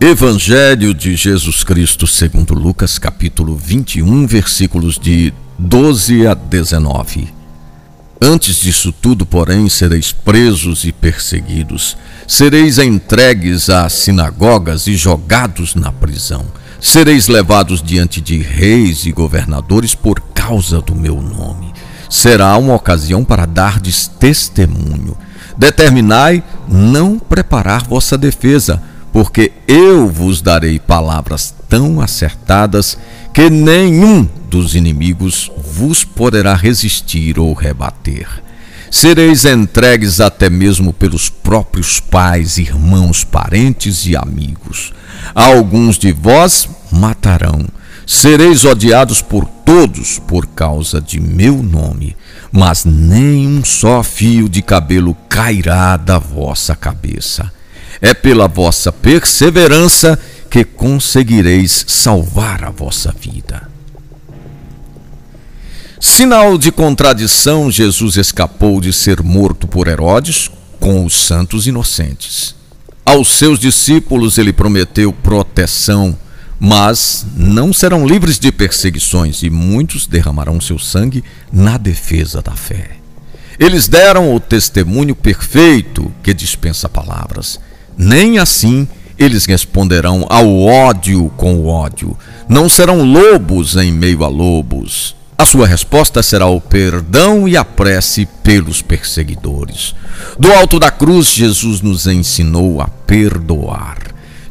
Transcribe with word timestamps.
Evangelho 0.00 0.94
de 0.94 1.16
Jesus 1.16 1.64
Cristo 1.64 2.06
segundo 2.06 2.54
Lucas, 2.54 3.00
capítulo 3.00 3.56
21, 3.56 4.28
versículos 4.28 4.96
de 4.96 5.34
12 5.58 6.24
a 6.24 6.34
19. 6.34 7.34
Antes 8.22 8.60
disso 8.60 8.92
tudo, 8.92 9.26
porém, 9.26 9.68
sereis 9.68 10.12
presos 10.12 10.84
e 10.84 10.92
perseguidos, 10.92 11.96
sereis 12.28 12.78
entregues 12.78 13.68
às 13.68 13.92
sinagogas 13.92 14.86
e 14.86 14.94
jogados 14.94 15.74
na 15.74 15.90
prisão. 15.90 16.46
Sereis 16.80 17.26
levados 17.26 17.82
diante 17.82 18.20
de 18.20 18.38
reis 18.38 19.04
e 19.04 19.10
governadores 19.10 19.96
por 19.96 20.20
causa 20.32 20.80
do 20.80 20.94
meu 20.94 21.20
nome. 21.20 21.72
Será 22.08 22.56
uma 22.56 22.76
ocasião 22.76 23.24
para 23.24 23.46
dardes 23.46 24.06
testemunho. 24.06 25.16
Determinai 25.56 26.44
não 26.68 27.18
preparar 27.18 27.82
vossa 27.82 28.16
defesa, 28.16 28.80
porque 29.12 29.52
eu 29.66 30.08
vos 30.08 30.40
darei 30.40 30.78
palavras 30.78 31.54
tão 31.68 32.00
acertadas 32.00 32.98
que 33.32 33.50
nenhum 33.50 34.28
dos 34.48 34.74
inimigos 34.74 35.50
vos 35.72 36.04
poderá 36.04 36.54
resistir 36.54 37.38
ou 37.38 37.52
rebater. 37.52 38.42
Sereis 38.90 39.44
entregues 39.44 40.18
até 40.18 40.48
mesmo 40.48 40.92
pelos 40.92 41.28
próprios 41.28 42.00
pais, 42.00 42.56
irmãos, 42.56 43.22
parentes 43.22 44.06
e 44.06 44.16
amigos. 44.16 44.94
Alguns 45.34 45.98
de 45.98 46.10
vós 46.10 46.68
matarão. 46.90 47.66
Sereis 48.06 48.64
odiados 48.64 49.20
por 49.20 49.44
todos 49.44 50.18
por 50.18 50.46
causa 50.46 50.98
de 50.98 51.20
meu 51.20 51.62
nome, 51.62 52.16
mas 52.50 52.86
nem 52.86 53.46
um 53.46 53.62
só 53.62 54.02
fio 54.02 54.48
de 54.48 54.62
cabelo 54.62 55.14
cairá 55.28 55.94
da 55.98 56.18
vossa 56.18 56.74
cabeça. 56.74 57.52
É 58.00 58.14
pela 58.14 58.46
vossa 58.46 58.92
perseverança 58.92 60.18
que 60.50 60.64
conseguireis 60.64 61.84
salvar 61.86 62.64
a 62.64 62.70
vossa 62.70 63.12
vida. 63.12 63.68
Sinal 66.00 66.56
de 66.56 66.70
contradição, 66.70 67.70
Jesus 67.70 68.16
escapou 68.16 68.80
de 68.80 68.92
ser 68.92 69.22
morto 69.22 69.66
por 69.66 69.88
Herodes 69.88 70.50
com 70.78 71.04
os 71.04 71.14
santos 71.14 71.66
inocentes. 71.66 72.54
Aos 73.04 73.28
seus 73.28 73.58
discípulos 73.58 74.38
ele 74.38 74.52
prometeu 74.52 75.12
proteção, 75.12 76.16
mas 76.60 77.26
não 77.34 77.72
serão 77.72 78.06
livres 78.06 78.38
de 78.38 78.52
perseguições 78.52 79.42
e 79.42 79.50
muitos 79.50 80.06
derramarão 80.06 80.60
seu 80.60 80.78
sangue 80.78 81.24
na 81.52 81.76
defesa 81.76 82.40
da 82.40 82.52
fé. 82.52 82.98
Eles 83.58 83.88
deram 83.88 84.32
o 84.34 84.38
testemunho 84.38 85.16
perfeito 85.16 86.12
que 86.22 86.32
dispensa 86.32 86.88
palavras. 86.88 87.58
Nem 87.98 88.38
assim 88.38 88.86
eles 89.18 89.44
responderão 89.44 90.24
ao 90.30 90.62
ódio 90.62 91.30
com 91.36 91.66
ódio. 91.66 92.16
Não 92.48 92.68
serão 92.68 93.02
lobos 93.02 93.74
em 93.74 93.90
meio 93.90 94.22
a 94.22 94.28
lobos. 94.28 95.16
A 95.36 95.44
sua 95.44 95.66
resposta 95.66 96.22
será 96.22 96.46
o 96.46 96.60
perdão 96.60 97.48
e 97.48 97.56
a 97.56 97.64
prece 97.64 98.26
pelos 98.42 98.80
perseguidores. 98.80 99.94
Do 100.38 100.52
alto 100.52 100.78
da 100.78 100.90
cruz, 100.90 101.32
Jesus 101.32 101.80
nos 101.80 102.06
ensinou 102.06 102.80
a 102.80 102.88
perdoar. 102.88 103.98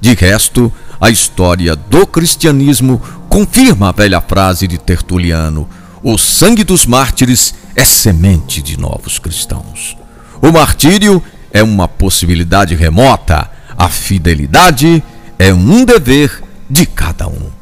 De 0.00 0.14
resto, 0.14 0.72
a 1.00 1.10
história 1.10 1.76
do 1.76 2.06
cristianismo 2.06 3.00
confirma 3.28 3.88
a 3.88 3.92
velha 3.92 4.20
frase 4.20 4.66
de 4.66 4.78
Tertuliano: 4.78 5.68
o 6.02 6.18
sangue 6.18 6.64
dos 6.64 6.86
mártires 6.86 7.54
é 7.74 7.84
semente 7.84 8.62
de 8.62 8.78
novos 8.78 9.18
cristãos. 9.18 9.96
O 10.40 10.52
martírio 10.52 11.22
é 11.56 11.62
uma 11.62 11.88
possibilidade 11.88 12.74
remota, 12.74 13.50
a 13.78 13.88
fidelidade 13.88 15.02
é 15.38 15.54
um 15.54 15.86
dever 15.86 16.42
de 16.68 16.84
cada 16.84 17.26
um. 17.28 17.55